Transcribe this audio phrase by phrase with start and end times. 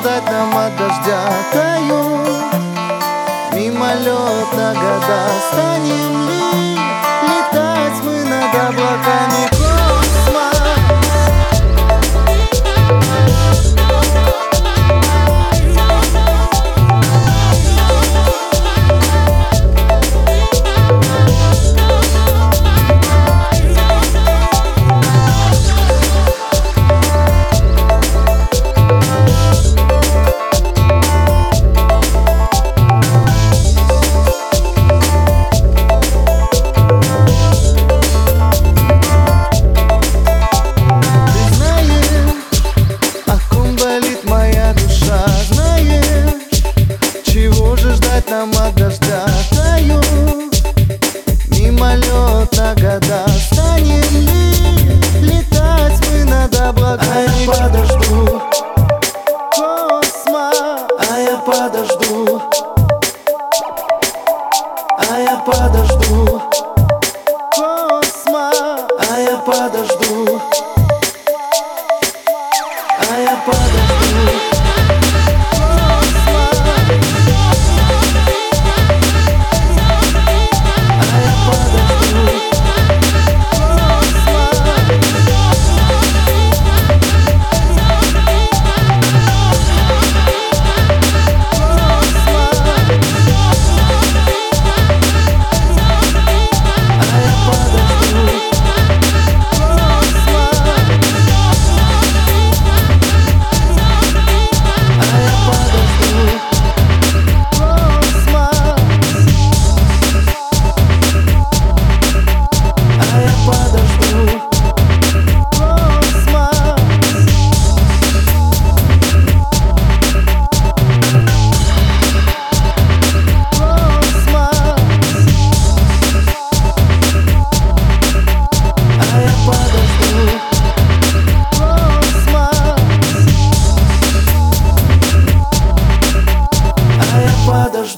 [0.00, 1.20] ждать нам от дождя.
[1.52, 2.54] Тают
[3.52, 5.20] мимолетно года
[5.52, 6.74] Станем ли
[7.28, 9.19] летать мы над облаками?
[48.40, 50.00] прямо дождя Таю.
[51.48, 54.52] Мимолетно года Станем ли
[55.20, 57.10] летать мы над облаками?
[57.12, 58.40] А я подожду.
[59.54, 60.52] Космо.
[61.10, 62.40] А я подожду.
[64.96, 66.42] А я подожду.
[67.54, 68.52] Космо.
[69.10, 70.40] А я подожду.
[73.10, 73.79] А я подожду.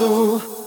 [0.00, 0.59] do.